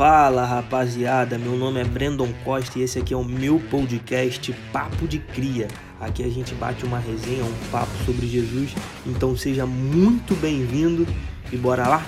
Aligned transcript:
Fala 0.00 0.46
rapaziada, 0.46 1.36
meu 1.36 1.56
nome 1.56 1.78
é 1.78 1.84
Brandon 1.84 2.32
Costa 2.42 2.78
e 2.78 2.82
esse 2.82 2.98
aqui 2.98 3.12
é 3.12 3.16
o 3.18 3.22
meu 3.22 3.60
podcast 3.70 4.50
Papo 4.72 5.06
de 5.06 5.18
Cria. 5.18 5.68
Aqui 6.00 6.22
a 6.22 6.28
gente 6.30 6.54
bate 6.54 6.86
uma 6.86 6.98
resenha, 6.98 7.44
um 7.44 7.70
papo 7.70 7.92
sobre 8.06 8.26
Jesus, 8.26 8.70
então 9.06 9.36
seja 9.36 9.66
muito 9.66 10.34
bem-vindo 10.36 11.06
e 11.52 11.56
bora 11.58 11.86
lá? 11.86 12.06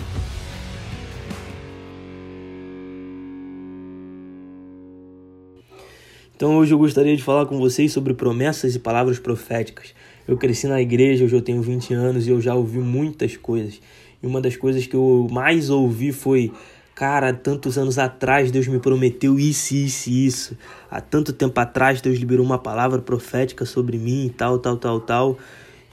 Então 6.34 6.56
hoje 6.56 6.72
eu 6.72 6.78
gostaria 6.78 7.14
de 7.14 7.22
falar 7.22 7.44
com 7.44 7.58
vocês 7.58 7.92
sobre 7.92 8.14
promessas 8.14 8.74
e 8.74 8.78
palavras 8.78 9.18
proféticas. 9.18 9.94
Eu 10.26 10.38
cresci 10.38 10.66
na 10.66 10.80
igreja, 10.80 11.26
hoje 11.26 11.36
eu 11.36 11.42
tenho 11.42 11.60
20 11.60 11.92
anos 11.92 12.26
e 12.26 12.30
eu 12.30 12.40
já 12.40 12.54
ouvi 12.54 12.78
muitas 12.78 13.36
coisas. 13.36 13.82
E 14.22 14.26
uma 14.26 14.40
das 14.40 14.56
coisas 14.56 14.86
que 14.86 14.96
eu 14.96 15.28
mais 15.30 15.68
ouvi 15.68 16.10
foi 16.10 16.50
Cara, 17.02 17.32
tantos 17.32 17.76
anos 17.76 17.98
atrás 17.98 18.52
Deus 18.52 18.68
me 18.68 18.78
prometeu 18.78 19.36
isso, 19.36 19.74
isso 19.74 20.08
e 20.08 20.24
isso. 20.24 20.56
Há 20.88 21.00
tanto 21.00 21.32
tempo 21.32 21.58
atrás 21.58 22.00
Deus 22.00 22.16
liberou 22.16 22.46
uma 22.46 22.60
palavra 22.60 23.00
profética 23.00 23.66
sobre 23.66 23.98
mim 23.98 24.26
e 24.26 24.30
tal, 24.30 24.56
tal, 24.60 24.76
tal, 24.76 25.00
tal. 25.00 25.38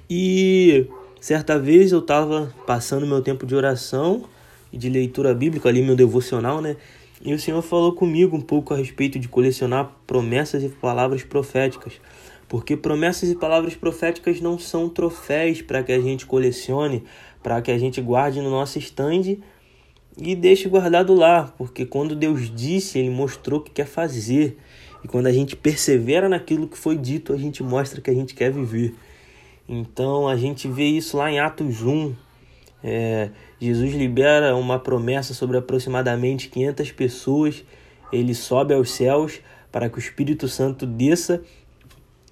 E 0.07 0.85
certa 1.19 1.57
vez 1.57 1.91
eu 1.91 1.97
estava 1.97 2.53
passando 2.67 3.07
meu 3.07 3.23
tempo 3.23 3.47
de 3.47 3.55
oração 3.55 4.25
e 4.71 4.77
de 4.77 4.87
leitura 4.87 5.33
bíblica, 5.33 5.67
ali 5.67 5.81
meu 5.81 5.95
devocional, 5.95 6.61
né? 6.61 6.77
E 7.25 7.33
o 7.33 7.39
Senhor 7.39 7.63
falou 7.63 7.93
comigo 7.93 8.37
um 8.37 8.41
pouco 8.41 8.75
a 8.75 8.77
respeito 8.77 9.17
de 9.17 9.27
colecionar 9.27 9.91
promessas 10.05 10.63
e 10.63 10.69
palavras 10.69 11.23
proféticas. 11.23 11.93
Porque 12.47 12.77
promessas 12.77 13.31
e 13.31 13.35
palavras 13.35 13.73
proféticas 13.73 14.39
não 14.39 14.59
são 14.59 14.87
troféus 14.87 15.59
para 15.59 15.81
que 15.81 15.91
a 15.91 15.99
gente 15.99 16.27
colecione, 16.27 17.03
para 17.41 17.59
que 17.63 17.71
a 17.71 17.79
gente 17.79 17.99
guarde 17.99 18.39
no 18.41 18.51
nosso 18.51 18.77
estande 18.77 19.39
e 20.21 20.35
deixe 20.35 20.67
guardado 20.67 21.13
lá, 21.13 21.53
porque 21.57 21.85
quando 21.85 22.13
Deus 22.13 22.53
disse, 22.53 22.99
Ele 22.99 23.09
mostrou 23.09 23.59
o 23.59 23.63
que 23.63 23.71
quer 23.71 23.87
fazer. 23.87 24.57
E 25.01 25.07
quando 25.07 25.27
a 25.27 25.31
gente 25.31 25.55
persevera 25.55 26.27
naquilo 26.27 26.67
que 26.67 26.77
foi 26.77 26.97
dito, 26.97 27.31
a 27.31 27.37
gente 27.37 27.63
mostra 27.63 28.01
que 28.01 28.09
a 28.09 28.13
gente 28.13 28.35
quer 28.35 28.51
viver. 28.51 28.93
Então 29.67 30.27
a 30.27 30.35
gente 30.35 30.67
vê 30.67 30.85
isso 30.85 31.15
lá 31.15 31.31
em 31.31 31.39
Atos 31.39 31.81
1. 31.81 32.13
É, 32.83 33.29
Jesus 33.61 33.93
libera 33.93 34.55
uma 34.57 34.77
promessa 34.77 35.33
sobre 35.33 35.57
aproximadamente 35.57 36.49
500 36.49 36.91
pessoas. 36.91 37.63
Ele 38.11 38.35
sobe 38.35 38.73
aos 38.73 38.91
céus 38.91 39.39
para 39.71 39.87
que 39.89 39.97
o 39.97 39.99
Espírito 39.99 40.49
Santo 40.49 40.85
desça 40.85 41.41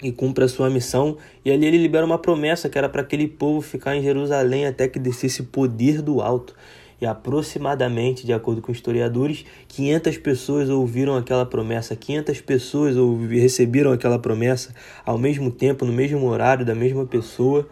e 0.03 0.11
cumpra 0.11 0.44
a 0.44 0.49
sua 0.49 0.69
missão. 0.69 1.17
E 1.45 1.51
ali 1.51 1.66
ele 1.66 1.77
libera 1.77 2.05
uma 2.05 2.17
promessa 2.17 2.67
que 2.67 2.77
era 2.77 2.89
para 2.89 3.01
aquele 3.01 3.29
povo 3.29 3.61
ficar 3.61 3.95
em 3.95 4.03
Jerusalém 4.03 4.66
até 4.66 4.89
que 4.89 4.99
descesse 4.99 5.44
poder 5.44 6.01
do 6.01 6.19
alto 6.22 6.53
e 7.00 7.06
aproximadamente, 7.06 8.26
de 8.26 8.34
acordo 8.34 8.62
com 8.62 8.72
historiadores, 8.72 9.45
500 9.67 10.17
pessoas 10.17 10.70
ouviram 10.70 11.16
aquela 11.16 11.45
promessa, 11.45 11.95
500 11.95 12.42
pessoas 12.42 12.95
receberam 13.30 13.92
aquela 13.92 14.17
promessa 14.17 14.73
ao 15.06 15.18
mesmo 15.18 15.52
tempo, 15.52 15.86
no 15.86 15.94
mesmo 15.94 16.25
horário, 16.25 16.66
da 16.66 16.73
mesma 16.73 17.06
pessoa. 17.06 17.68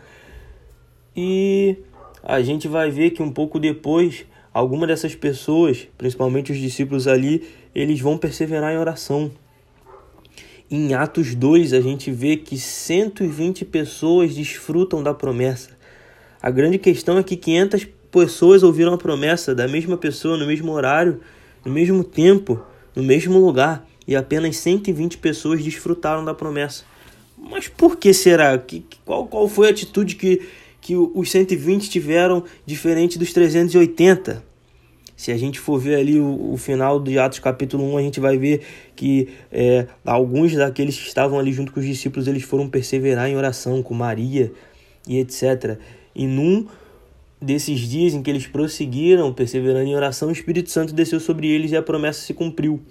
E 1.15 1.77
a 2.23 2.41
gente 2.41 2.67
vai 2.67 2.91
ver 2.91 3.11
que 3.11 3.23
um 3.23 3.31
pouco 3.31 3.59
depois, 3.59 4.25
alguma 4.53 4.85
dessas 4.85 5.15
pessoas, 5.15 5.87
principalmente 5.97 6.51
os 6.51 6.57
discípulos 6.59 7.07
ali, 7.07 7.47
eles 7.73 7.99
vão 7.99 8.17
perseverar 8.17 8.73
em 8.73 8.77
oração. 8.77 9.31
Em 10.69 10.93
Atos 10.93 11.33
2, 11.33 11.73
a 11.73 11.81
gente 11.81 12.11
vê 12.11 12.37
que 12.37 12.57
120 12.57 13.65
pessoas 13.65 14.35
desfrutam 14.35 15.01
da 15.01 15.13
promessa. 15.13 15.71
A 16.41 16.51
grande 16.51 16.77
questão 16.77 17.17
é 17.17 17.23
que 17.23 17.35
500 17.35 17.87
pessoas 18.15 18.63
ouviram 18.63 18.93
a 18.93 18.97
promessa 18.97 19.53
da 19.53 19.67
mesma 19.67 19.97
pessoa 19.97 20.37
no 20.37 20.47
mesmo 20.47 20.71
horário, 20.71 21.19
no 21.65 21.71
mesmo 21.71 22.01
tempo, 22.01 22.63
no 22.95 23.03
mesmo 23.03 23.37
lugar, 23.37 23.85
e 24.07 24.15
apenas 24.15 24.55
120 24.55 25.17
pessoas 25.17 25.61
desfrutaram 25.61 26.23
da 26.23 26.33
promessa. 26.33 26.85
Mas 27.37 27.67
por 27.67 27.97
que 27.97 28.13
será? 28.13 28.57
Que, 28.57 28.85
qual, 29.03 29.27
qual 29.27 29.49
foi 29.49 29.67
a 29.67 29.71
atitude 29.71 30.15
que, 30.15 30.41
que 30.79 30.95
os 30.95 31.29
120 31.29 31.89
tiveram 31.89 32.45
diferente 32.65 33.19
dos 33.19 33.33
380? 33.33 34.41
Se 35.17 35.33
a 35.33 35.37
gente 35.37 35.59
for 35.59 35.77
ver 35.77 35.95
ali 35.95 36.17
o, 36.17 36.53
o, 36.53 36.57
final 36.57 37.01
de 37.01 37.19
Atos 37.19 37.39
capítulo 37.39 37.83
1, 37.95 37.97
a 37.97 38.01
gente 38.01 38.19
vai 38.21 38.37
ver 38.37 38.61
que 38.95 39.27
é, 39.51 39.87
alguns 40.05 40.53
daqueles 40.53 40.97
que 40.97 41.07
estavam 41.07 41.37
ali 41.37 41.51
junto 41.51 41.73
com 41.73 41.81
os 41.81 41.85
discípulos, 41.85 42.27
eles 42.27 42.43
foram 42.43 42.69
perseverar 42.69 43.29
em 43.29 43.35
oração 43.35 43.83
com 43.83 43.93
Maria 43.93 44.53
e 45.05 45.19
etc. 45.19 45.77
E 46.15 46.25
num 46.25 46.65
desses 47.45 47.79
dias 47.79 48.13
em 48.13 48.21
que 48.21 48.29
eles 48.29 48.47
prosseguiram, 48.47 49.31
perseverando 49.31 49.87
em 49.87 49.95
oração, 49.95 50.29
o 50.29 50.31
Espírito 50.31 50.69
Santo 50.69 50.93
desceu 50.93 51.19
sobre 51.19 51.47
eles 51.47 51.71
e 51.71 51.77
a 51.77 51.81
promessa 51.81 52.21
se 52.21 52.33
cumpriu. 52.33 52.81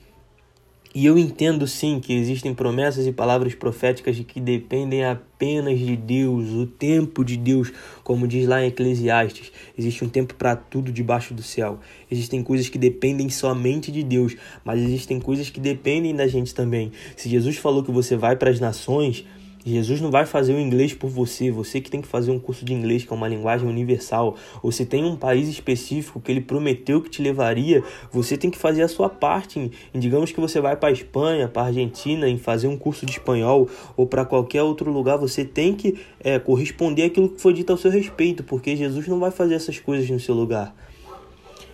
E 0.95 1.07
eu 1.07 1.19
entendo 1.19 1.67
sim 1.67 1.99
que 1.99 2.13
existem 2.13 2.55
promessas 2.55 3.05
e 3.05 3.11
palavras 3.11 3.53
proféticas 3.53 4.17
que 4.21 4.39
dependem 4.39 5.05
apenas 5.05 5.77
de 5.81 5.97
Deus, 5.97 6.51
o 6.51 6.67
tempo 6.67 7.25
de 7.25 7.37
Deus, 7.37 7.73
como 8.05 8.29
diz 8.29 8.47
lá 8.47 8.63
em 8.63 8.69
Eclesiastes. 8.69 9.51
Existe 9.77 10.05
um 10.05 10.09
tempo 10.09 10.37
para 10.37 10.55
tudo 10.55 10.93
debaixo 10.93 11.35
do 11.35 11.43
céu. 11.43 11.81
Existem 12.09 12.45
coisas 12.45 12.69
que 12.69 12.79
dependem 12.79 13.29
somente 13.29 13.91
de 13.91 14.05
Deus, 14.05 14.37
mas 14.65 14.81
existem 14.81 15.19
coisas 15.19 15.51
que 15.51 15.59
dependem 15.59 16.15
da 16.15 16.29
gente 16.29 16.55
também. 16.55 16.93
Se 17.17 17.29
Jesus 17.29 17.57
falou 17.57 17.83
que 17.83 17.91
você 17.91 18.17
vai 18.17 18.37
para 18.37 18.51
as 18.51 18.61
nações, 18.61 19.25
Jesus 19.65 20.01
não 20.01 20.11
vai 20.11 20.27
fazer 20.27 20.53
o 20.53 20.61
inglês 20.61 20.93
por 20.93 21.09
você, 21.09 21.51
você 21.51 21.81
que 21.81 21.91
tem 21.91 22.03
que 22.03 22.07
fazer 22.07 22.31
um 22.31 22.39
curso 22.39 22.65
de 22.65 22.75
inglês, 22.75 23.05
que 23.05 23.13
é 23.13 23.17
uma 23.17 23.27
linguagem 23.27 23.67
universal. 23.67 24.37
Ou 24.63 24.71
se 24.71 24.85
tem 24.85 25.05
um 25.05 25.17
país 25.17 25.49
específico 25.49 26.21
que 26.21 26.31
ele 26.31 26.43
prometeu 26.43 27.01
que 27.01 27.09
te 27.09 27.23
levaria, 27.23 27.83
você 28.13 28.37
tem 28.37 28.51
que 28.51 28.59
fazer 28.59 28.83
a 28.83 28.89
sua 28.89 29.09
parte. 29.09 29.59
Em, 29.59 29.71
em 29.95 29.99
digamos 29.99 30.31
que 30.33 30.41
você 30.41 30.61
vai 30.61 30.77
para 30.77 30.91
a 30.91 30.93
Espanha, 30.93 31.49
para 31.49 31.63
a 31.63 31.67
Argentina, 31.67 32.29
em 32.29 32.37
fazer 32.37 32.69
um 32.69 32.77
curso 32.77 33.07
de 33.07 33.13
espanhol 33.13 33.69
ou 33.97 34.07
para 34.07 34.25
qualquer 34.25 34.63
outro 34.63 34.91
lugar, 34.91 35.17
você 35.17 35.45
tem 35.45 35.75
que 35.75 35.99
é, 36.21 36.39
corresponder 36.39 37.05
àquilo 37.05 37.31
que 37.31 37.41
foi 37.41 37.55
dito 37.55 37.71
ao 37.71 37.79
seu 37.79 37.91
respeito, 37.91 38.45
porque 38.45 38.77
Jesus 38.77 39.09
não 39.09 39.19
vai 39.19 39.31
fazer 39.31 39.55
essas 39.55 39.79
coisas 39.79 40.09
no 40.11 40.21
seu 40.21 40.35
lugar. 40.35 40.75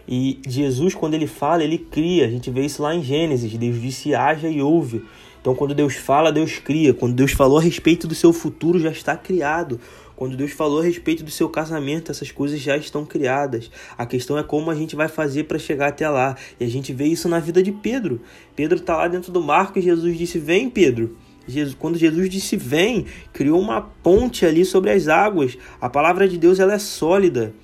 E 0.06 0.40
Jesus, 0.46 0.94
quando 0.94 1.14
ele 1.14 1.28
fala, 1.28 1.62
ele 1.62 1.78
cria. 1.78 2.26
A 2.26 2.28
gente 2.28 2.50
vê 2.50 2.62
isso 2.62 2.82
lá 2.82 2.92
em 2.92 3.02
Gênesis. 3.02 3.56
Deus 3.56 3.80
disse: 3.80 4.12
haja 4.12 4.48
e 4.48 4.60
ouve. 4.60 5.02
Então, 5.40 5.54
quando 5.54 5.74
Deus 5.74 5.94
fala, 5.94 6.30
Deus 6.30 6.58
cria. 6.58 6.92
Quando 6.92 7.14
Deus 7.14 7.32
falou 7.32 7.58
a 7.58 7.62
respeito 7.62 8.06
do 8.06 8.14
seu 8.14 8.32
futuro, 8.32 8.78
já 8.78 8.90
está 8.90 9.16
criado. 9.16 9.80
Quando 10.14 10.36
Deus 10.36 10.52
falou 10.52 10.80
a 10.80 10.82
respeito 10.82 11.24
do 11.24 11.30
seu 11.30 11.48
casamento, 11.48 12.10
essas 12.10 12.30
coisas 12.30 12.60
já 12.60 12.76
estão 12.76 13.06
criadas. 13.06 13.70
A 13.96 14.04
questão 14.04 14.36
é 14.36 14.42
como 14.42 14.70
a 14.70 14.74
gente 14.74 14.94
vai 14.94 15.08
fazer 15.08 15.44
para 15.44 15.58
chegar 15.58 15.88
até 15.88 16.08
lá. 16.10 16.36
E 16.60 16.64
a 16.64 16.68
gente 16.68 16.92
vê 16.92 17.06
isso 17.06 17.26
na 17.26 17.38
vida 17.38 17.62
de 17.62 17.72
Pedro. 17.72 18.20
Pedro 18.54 18.76
está 18.78 18.98
lá 18.98 19.08
dentro 19.08 19.32
do 19.32 19.40
marco 19.40 19.78
e 19.78 19.82
Jesus 19.82 20.18
disse: 20.18 20.38
Vem, 20.38 20.68
Pedro. 20.68 21.16
Jesus, 21.48 21.74
quando 21.74 21.98
Jesus 21.98 22.28
disse 22.28 22.56
vem, 22.56 23.06
criou 23.32 23.58
uma 23.58 23.80
ponte 23.80 24.44
ali 24.44 24.64
sobre 24.64 24.90
as 24.90 25.08
águas. 25.08 25.56
A 25.80 25.88
palavra 25.88 26.28
de 26.28 26.36
Deus 26.36 26.60
ela 26.60 26.74
é 26.74 26.78
sólida. 26.78 27.54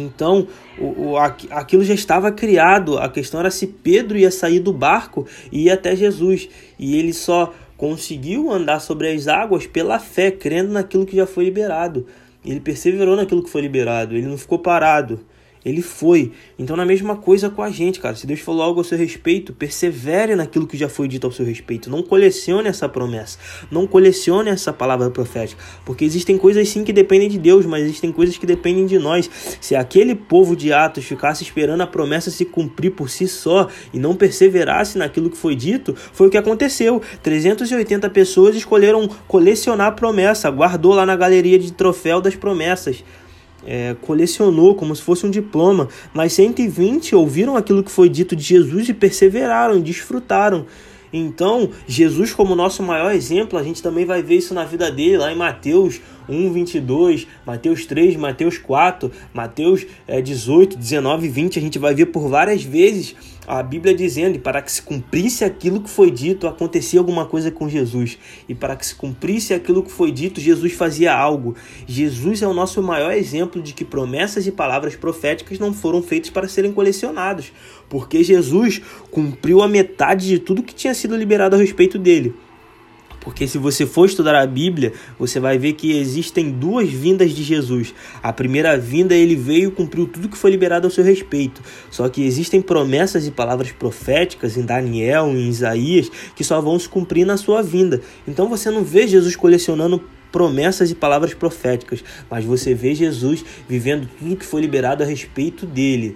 Então, 0.00 0.46
o, 0.78 1.10
o, 1.10 1.16
aquilo 1.16 1.84
já 1.84 1.94
estava 1.94 2.30
criado. 2.30 2.98
A 2.98 3.08
questão 3.08 3.40
era 3.40 3.50
se 3.50 3.66
Pedro 3.66 4.16
ia 4.16 4.30
sair 4.30 4.60
do 4.60 4.72
barco 4.72 5.26
e 5.50 5.66
ir 5.66 5.70
até 5.70 5.94
Jesus. 5.94 6.48
E 6.78 6.98
ele 6.98 7.12
só 7.12 7.52
conseguiu 7.76 8.50
andar 8.50 8.80
sobre 8.80 9.12
as 9.12 9.28
águas 9.28 9.66
pela 9.66 9.98
fé, 9.98 10.30
crendo 10.30 10.72
naquilo 10.72 11.06
que 11.06 11.16
já 11.16 11.26
foi 11.26 11.44
liberado. 11.44 12.06
Ele 12.44 12.60
perseverou 12.60 13.16
naquilo 13.16 13.42
que 13.42 13.50
foi 13.50 13.60
liberado. 13.60 14.14
Ele 14.14 14.26
não 14.26 14.38
ficou 14.38 14.58
parado. 14.58 15.20
Ele 15.66 15.82
foi. 15.82 16.30
Então, 16.56 16.76
na 16.76 16.86
mesma 16.86 17.16
coisa 17.16 17.50
com 17.50 17.60
a 17.60 17.70
gente, 17.70 17.98
cara. 17.98 18.14
Se 18.14 18.24
Deus 18.24 18.38
falou 18.38 18.62
algo 18.62 18.78
ao 18.78 18.84
seu 18.84 18.96
respeito, 18.96 19.52
persevere 19.52 20.36
naquilo 20.36 20.64
que 20.64 20.76
já 20.76 20.88
foi 20.88 21.08
dito 21.08 21.26
ao 21.26 21.32
seu 21.32 21.44
respeito. 21.44 21.90
Não 21.90 22.04
colecione 22.04 22.68
essa 22.68 22.88
promessa. 22.88 23.36
Não 23.68 23.84
colecione 23.84 24.48
essa 24.48 24.72
palavra 24.72 25.10
profética. 25.10 25.60
Porque 25.84 26.04
existem 26.04 26.38
coisas 26.38 26.68
sim 26.68 26.84
que 26.84 26.92
dependem 26.92 27.28
de 27.28 27.36
Deus, 27.36 27.66
mas 27.66 27.82
existem 27.82 28.12
coisas 28.12 28.38
que 28.38 28.46
dependem 28.46 28.86
de 28.86 28.96
nós. 28.96 29.28
Se 29.60 29.74
aquele 29.74 30.14
povo 30.14 30.54
de 30.54 30.72
Atos 30.72 31.04
ficasse 31.04 31.42
esperando 31.42 31.80
a 31.80 31.86
promessa 31.86 32.30
se 32.30 32.44
cumprir 32.44 32.92
por 32.92 33.10
si 33.10 33.26
só 33.26 33.68
e 33.92 33.98
não 33.98 34.14
perseverasse 34.14 34.96
naquilo 34.96 35.28
que 35.28 35.36
foi 35.36 35.56
dito, 35.56 35.96
foi 35.96 36.28
o 36.28 36.30
que 36.30 36.38
aconteceu. 36.38 37.02
380 37.24 38.08
pessoas 38.10 38.54
escolheram 38.54 39.08
colecionar 39.26 39.88
a 39.88 39.92
promessa, 39.92 40.48
guardou 40.48 40.94
lá 40.94 41.04
na 41.04 41.16
galeria 41.16 41.58
de 41.58 41.72
troféu 41.72 42.20
das 42.20 42.36
promessas 42.36 43.02
é, 43.66 43.96
colecionou 44.00 44.74
como 44.74 44.94
se 44.94 45.02
fosse 45.02 45.26
um 45.26 45.30
diploma, 45.30 45.88
mas 46.14 46.32
120 46.34 47.14
ouviram 47.14 47.56
aquilo 47.56 47.82
que 47.82 47.90
foi 47.90 48.08
dito 48.08 48.36
de 48.36 48.42
Jesus 48.42 48.88
e 48.88 48.94
perseveraram, 48.94 49.80
desfrutaram. 49.80 50.66
Então, 51.12 51.70
Jesus, 51.86 52.32
como 52.32 52.54
nosso 52.54 52.82
maior 52.82 53.12
exemplo, 53.12 53.58
a 53.58 53.62
gente 53.62 53.82
também 53.82 54.04
vai 54.04 54.22
ver 54.22 54.36
isso 54.36 54.52
na 54.54 54.64
vida 54.64 54.90
dele, 54.90 55.18
lá 55.18 55.32
em 55.32 55.36
Mateus 55.36 56.00
1, 56.28 56.52
22, 56.52 57.26
Mateus 57.46 57.86
3, 57.86 58.16
Mateus 58.16 58.58
4, 58.58 59.10
Mateus 59.32 59.86
é, 60.06 60.20
18, 60.20 60.76
19, 60.76 61.28
20, 61.28 61.58
a 61.58 61.62
gente 61.62 61.78
vai 61.78 61.94
ver 61.94 62.06
por 62.06 62.28
várias 62.28 62.62
vezes 62.62 63.14
a 63.46 63.62
Bíblia 63.62 63.94
dizendo, 63.94 64.36
e 64.36 64.38
para 64.38 64.60
que 64.60 64.72
se 64.72 64.82
cumprisse 64.82 65.44
aquilo 65.44 65.80
que 65.80 65.88
foi 65.88 66.10
dito, 66.10 66.48
acontecia 66.48 66.98
alguma 66.98 67.24
coisa 67.26 67.50
com 67.50 67.68
Jesus. 67.68 68.18
E 68.48 68.54
para 68.54 68.74
que 68.74 68.84
se 68.84 68.94
cumprisse 68.94 69.54
aquilo 69.54 69.82
que 69.82 69.92
foi 69.92 70.10
dito, 70.10 70.40
Jesus 70.40 70.72
fazia 70.72 71.14
algo. 71.14 71.54
Jesus 71.86 72.42
é 72.42 72.48
o 72.48 72.52
nosso 72.52 72.82
maior 72.82 73.12
exemplo 73.12 73.62
de 73.62 73.72
que 73.72 73.84
promessas 73.84 74.46
e 74.46 74.52
palavras 74.52 74.96
proféticas 74.96 75.58
não 75.58 75.72
foram 75.72 76.02
feitas 76.02 76.30
para 76.30 76.48
serem 76.48 76.72
colecionados, 76.72 77.52
porque 77.88 78.24
Jesus 78.24 78.82
cumpriu 79.10 79.62
a 79.62 79.68
metade 79.68 80.26
de 80.26 80.38
tudo 80.38 80.62
que 80.62 80.74
tinha 80.74 80.94
sido 80.94 81.16
liberado 81.16 81.54
a 81.54 81.58
respeito 81.58 81.98
dele. 81.98 82.34
Porque 83.26 83.48
se 83.48 83.58
você 83.58 83.84
for 83.84 84.06
estudar 84.06 84.40
a 84.40 84.46
Bíblia, 84.46 84.92
você 85.18 85.40
vai 85.40 85.58
ver 85.58 85.72
que 85.72 85.98
existem 85.98 86.48
duas 86.48 86.88
vindas 86.88 87.32
de 87.32 87.42
Jesus. 87.42 87.92
A 88.22 88.32
primeira 88.32 88.78
vinda, 88.78 89.16
ele 89.16 89.34
veio 89.34 89.68
e 89.68 89.72
cumpriu 89.72 90.06
tudo 90.06 90.28
que 90.28 90.38
foi 90.38 90.52
liberado 90.52 90.86
ao 90.86 90.92
seu 90.92 91.02
respeito. 91.02 91.60
Só 91.90 92.08
que 92.08 92.24
existem 92.24 92.62
promessas 92.62 93.26
e 93.26 93.32
palavras 93.32 93.72
proféticas 93.72 94.56
em 94.56 94.62
Daniel, 94.62 95.26
em 95.26 95.48
Isaías, 95.48 96.08
que 96.36 96.44
só 96.44 96.60
vão 96.60 96.78
se 96.78 96.88
cumprir 96.88 97.26
na 97.26 97.36
sua 97.36 97.64
vinda. 97.64 98.00
Então 98.28 98.48
você 98.48 98.70
não 98.70 98.84
vê 98.84 99.08
Jesus 99.08 99.34
colecionando 99.34 100.04
promessas 100.30 100.92
e 100.92 100.94
palavras 100.94 101.34
proféticas, 101.34 102.04
mas 102.30 102.44
você 102.44 102.74
vê 102.74 102.94
Jesus 102.94 103.44
vivendo 103.68 104.08
tudo 104.20 104.36
que 104.36 104.46
foi 104.46 104.60
liberado 104.60 105.02
a 105.02 105.06
respeito 105.06 105.66
dele. 105.66 106.14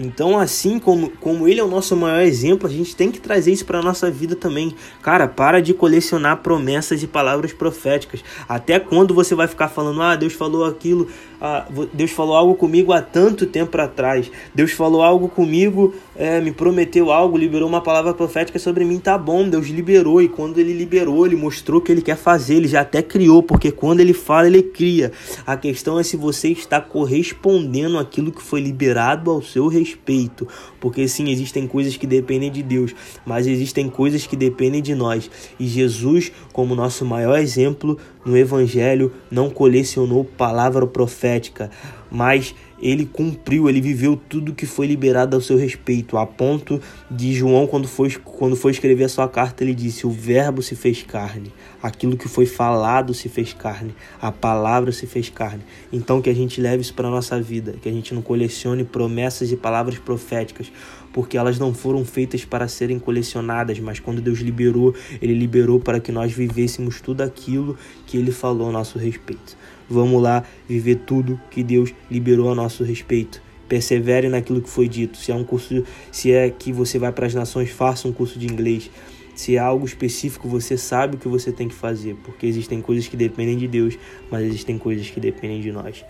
Então, 0.00 0.38
assim 0.38 0.78
como, 0.78 1.10
como 1.20 1.48
ele 1.48 1.58
é 1.58 1.64
o 1.64 1.66
nosso 1.66 1.96
maior 1.96 2.20
exemplo, 2.20 2.68
a 2.68 2.70
gente 2.70 2.94
tem 2.94 3.10
que 3.10 3.18
trazer 3.18 3.50
isso 3.50 3.66
para 3.66 3.80
a 3.80 3.82
nossa 3.82 4.08
vida 4.08 4.36
também. 4.36 4.72
Cara, 5.02 5.26
para 5.26 5.60
de 5.60 5.74
colecionar 5.74 6.36
promessas 6.36 7.02
e 7.02 7.06
palavras 7.08 7.52
proféticas. 7.52 8.22
Até 8.48 8.78
quando 8.78 9.12
você 9.12 9.34
vai 9.34 9.48
ficar 9.48 9.66
falando, 9.66 10.00
ah, 10.00 10.14
Deus 10.14 10.34
falou 10.34 10.64
aquilo, 10.64 11.08
ah, 11.40 11.66
Deus 11.92 12.12
falou 12.12 12.36
algo 12.36 12.54
comigo 12.54 12.92
há 12.92 13.02
tanto 13.02 13.44
tempo 13.44 13.76
atrás. 13.80 14.30
Deus 14.54 14.70
falou 14.70 15.02
algo 15.02 15.28
comigo, 15.28 15.92
é, 16.14 16.40
me 16.40 16.52
prometeu 16.52 17.10
algo, 17.10 17.36
liberou 17.36 17.68
uma 17.68 17.80
palavra 17.80 18.14
profética 18.14 18.58
sobre 18.60 18.84
mim. 18.84 19.00
Tá 19.00 19.18
bom, 19.18 19.48
Deus 19.48 19.66
liberou. 19.66 20.22
E 20.22 20.28
quando 20.28 20.58
ele 20.58 20.74
liberou, 20.74 21.26
ele 21.26 21.34
mostrou 21.34 21.80
o 21.80 21.82
que 21.82 21.90
ele 21.90 22.02
quer 22.02 22.16
fazer. 22.16 22.54
Ele 22.54 22.68
já 22.68 22.82
até 22.82 23.02
criou, 23.02 23.42
porque 23.42 23.72
quando 23.72 23.98
ele 23.98 24.12
fala, 24.12 24.46
ele 24.46 24.62
cria. 24.62 25.10
A 25.44 25.56
questão 25.56 25.98
é 25.98 26.04
se 26.04 26.16
você 26.16 26.50
está 26.50 26.80
correspondendo 26.80 27.98
àquilo 27.98 28.30
que 28.30 28.42
foi 28.42 28.60
liberado 28.60 29.30
ao 29.32 29.42
seu 29.42 29.66
respeito. 29.88 30.46
Porque 30.80 31.06
sim, 31.08 31.30
existem 31.30 31.66
coisas 31.66 31.96
que 31.96 32.06
dependem 32.06 32.50
de 32.50 32.62
Deus, 32.62 32.94
mas 33.24 33.46
existem 33.46 33.88
coisas 33.88 34.26
que 34.26 34.36
dependem 34.36 34.82
de 34.82 34.94
nós. 34.94 35.30
E 35.58 35.66
Jesus, 35.66 36.30
como 36.52 36.74
nosso 36.74 37.04
maior 37.04 37.38
exemplo 37.38 37.98
no 38.28 38.36
Evangelho, 38.36 39.12
não 39.30 39.48
colecionou 39.48 40.22
palavra 40.24 40.86
profética, 40.86 41.70
mas 42.10 42.54
ele 42.80 43.04
cumpriu, 43.06 43.68
ele 43.68 43.80
viveu 43.80 44.16
tudo 44.16 44.54
que 44.54 44.66
foi 44.66 44.86
liberado 44.86 45.34
ao 45.34 45.42
seu 45.42 45.56
respeito, 45.56 46.16
a 46.16 46.24
ponto 46.26 46.80
de 47.10 47.32
João, 47.32 47.66
quando 47.66 47.88
foi, 47.88 48.10
quando 48.24 48.54
foi 48.54 48.70
escrever 48.70 49.04
a 49.04 49.08
sua 49.08 49.28
carta, 49.28 49.64
ele 49.64 49.74
disse: 49.74 50.06
O 50.06 50.10
Verbo 50.10 50.62
se 50.62 50.76
fez 50.76 51.02
carne, 51.02 51.52
aquilo 51.82 52.16
que 52.16 52.28
foi 52.28 52.46
falado 52.46 53.12
se 53.12 53.28
fez 53.28 53.52
carne, 53.52 53.94
a 54.20 54.30
palavra 54.30 54.92
se 54.92 55.06
fez 55.06 55.28
carne. 55.28 55.62
Então, 55.92 56.22
que 56.22 56.30
a 56.30 56.34
gente 56.34 56.60
leve 56.60 56.82
isso 56.82 56.94
para 56.94 57.08
a 57.08 57.10
nossa 57.10 57.40
vida, 57.40 57.74
que 57.82 57.88
a 57.88 57.92
gente 57.92 58.14
não 58.14 58.22
colecione 58.22 58.84
promessas 58.84 59.50
e 59.50 59.56
palavras 59.56 59.98
proféticas, 59.98 60.70
porque 61.12 61.36
elas 61.36 61.58
não 61.58 61.74
foram 61.74 62.04
feitas 62.04 62.44
para 62.44 62.68
serem 62.68 62.98
colecionadas, 62.98 63.78
mas 63.80 64.00
quando 64.00 64.20
Deus 64.20 64.38
liberou, 64.40 64.94
Ele 65.20 65.34
liberou 65.34 65.80
para 65.80 66.00
que 66.00 66.12
nós 66.12 66.32
vivêssemos 66.32 67.00
tudo 67.00 67.22
aquilo 67.22 67.76
que 68.06 68.16
Ele 68.16 68.30
falou 68.30 68.68
a 68.68 68.72
nosso 68.72 68.98
respeito. 68.98 69.56
Vamos 69.88 70.22
lá 70.22 70.44
viver 70.68 70.96
tudo 71.06 71.40
que 71.50 71.62
Deus 71.62 71.94
liberou 72.10 72.50
a 72.52 72.54
nosso 72.54 72.84
respeito. 72.84 73.42
Persevere 73.68 74.28
naquilo 74.28 74.62
que 74.62 74.68
foi 74.68 74.88
dito. 74.88 75.18
Se 75.18 75.30
é 75.30 75.34
um 75.34 75.44
curso, 75.44 75.84
se 76.10 76.32
é 76.32 76.48
que 76.50 76.72
você 76.72 76.98
vai 76.98 77.12
para 77.12 77.26
as 77.26 77.34
nações, 77.34 77.70
faça 77.70 78.08
um 78.08 78.12
curso 78.12 78.38
de 78.38 78.46
inglês. 78.46 78.90
Se 79.34 79.56
é 79.56 79.58
algo 79.58 79.86
específico, 79.86 80.48
você 80.48 80.76
sabe 80.76 81.14
o 81.14 81.18
que 81.18 81.28
você 81.28 81.52
tem 81.52 81.68
que 81.68 81.74
fazer, 81.74 82.16
porque 82.24 82.44
existem 82.44 82.82
coisas 82.82 83.06
que 83.06 83.16
dependem 83.16 83.56
de 83.56 83.68
Deus, 83.68 83.96
mas 84.30 84.44
existem 84.44 84.76
coisas 84.76 85.08
que 85.08 85.20
dependem 85.20 85.60
de 85.60 85.70
nós. 85.70 86.04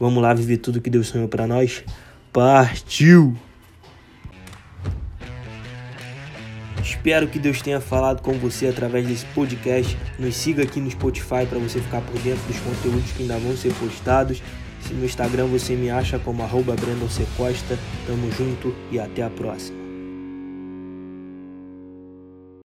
Vamos 0.00 0.20
lá 0.20 0.34
viver 0.34 0.56
tudo 0.56 0.80
que 0.80 0.90
Deus 0.90 1.06
sonhou 1.06 1.28
para 1.28 1.46
nós? 1.46 1.84
Partiu! 2.32 3.36
Espero 6.82 7.28
que 7.28 7.38
Deus 7.38 7.62
tenha 7.62 7.80
falado 7.80 8.20
com 8.20 8.32
você 8.32 8.66
através 8.66 9.06
desse 9.06 9.24
podcast. 9.26 9.96
Nos 10.18 10.34
siga 10.34 10.64
aqui 10.64 10.80
no 10.80 10.90
Spotify 10.90 11.46
para 11.48 11.58
você 11.58 11.80
ficar 11.80 12.00
por 12.00 12.18
dentro 12.20 12.42
dos 12.46 12.58
conteúdos 12.58 13.12
que 13.12 13.22
ainda 13.22 13.38
vão 13.38 13.56
ser 13.56 13.72
postados. 13.74 14.42
Se 14.80 14.92
no 14.92 15.04
Instagram 15.04 15.46
você 15.46 15.74
me 15.76 15.90
acha 15.90 16.18
como 16.18 16.42
arroba 16.42 16.74
Brandon 16.74 17.08
C. 17.08 17.24
Costa. 17.36 17.78
Tamo 18.06 18.30
junto 18.32 18.74
e 18.90 18.98
até 18.98 19.22
a 19.22 19.30
próxima. 19.30 19.81